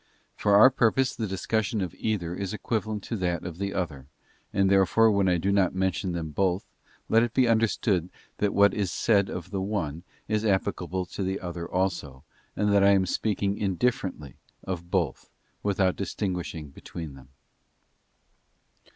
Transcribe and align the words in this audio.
For 0.35 0.55
our 0.55 0.71
purpose 0.71 1.15
the 1.15 1.27
discussion 1.27 1.79
of 1.79 1.93
either 1.93 2.33
is 2.33 2.55
equivalent 2.55 3.03
to 3.03 3.15
that 3.17 3.45
of 3.45 3.59
the 3.59 3.71
other, 3.71 4.07
and 4.51 4.67
therefore 4.67 5.11
when 5.11 5.29
I 5.29 5.37
do 5.37 5.51
not 5.51 5.75
mention 5.75 6.13
them 6.13 6.31
both 6.31 6.65
let 7.07 7.21
it 7.21 7.35
be 7.35 7.47
understood 7.47 8.09
that 8.39 8.51
what 8.51 8.73
is 8.73 8.91
said 8.91 9.29
of 9.29 9.51
the 9.51 9.61
one 9.61 10.01
is 10.27 10.43
applicable 10.43 11.05
to 11.05 11.21
the 11.21 11.39
other 11.39 11.69
also, 11.69 12.23
and 12.55 12.73
that 12.73 12.83
I 12.83 12.93
am 12.93 13.05
speaking 13.05 13.59
indifferently 13.59 14.37
of 14.63 14.89
both, 14.89 15.29
without 15.61 15.97
distinguishing 15.97 16.69
between 16.71 17.13
them. 17.13 17.27